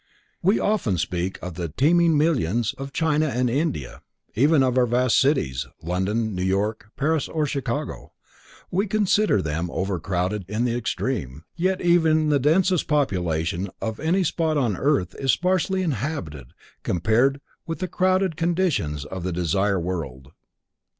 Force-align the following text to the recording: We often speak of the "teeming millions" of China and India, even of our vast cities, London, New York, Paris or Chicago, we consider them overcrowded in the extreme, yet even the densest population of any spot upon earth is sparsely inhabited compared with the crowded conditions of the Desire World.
We 0.41 0.57
often 0.59 0.97
speak 0.97 1.37
of 1.43 1.53
the 1.53 1.69
"teeming 1.69 2.17
millions" 2.17 2.73
of 2.73 2.91
China 2.91 3.27
and 3.27 3.51
India, 3.51 4.01
even 4.33 4.63
of 4.63 4.75
our 4.75 4.87
vast 4.87 5.19
cities, 5.19 5.67
London, 5.83 6.33
New 6.33 6.41
York, 6.41 6.89
Paris 6.97 7.27
or 7.27 7.45
Chicago, 7.45 8.11
we 8.71 8.87
consider 8.87 9.43
them 9.43 9.69
overcrowded 9.69 10.43
in 10.47 10.65
the 10.65 10.75
extreme, 10.75 11.43
yet 11.55 11.81
even 11.81 12.29
the 12.29 12.39
densest 12.39 12.87
population 12.87 13.69
of 13.79 13.99
any 13.99 14.23
spot 14.23 14.57
upon 14.57 14.75
earth 14.75 15.13
is 15.19 15.31
sparsely 15.33 15.83
inhabited 15.83 16.47
compared 16.81 17.39
with 17.67 17.77
the 17.77 17.87
crowded 17.87 18.35
conditions 18.35 19.05
of 19.05 19.21
the 19.21 19.31
Desire 19.31 19.79
World. 19.79 20.31